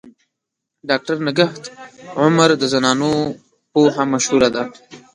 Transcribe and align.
ډاکټر 0.89 1.17
نگهت 1.27 1.63
عمر 2.19 2.49
د 2.57 2.63
زنانو 2.73 3.13
پوهه 3.71 4.03
مشهوره 4.13 4.49
ده. 4.55 4.63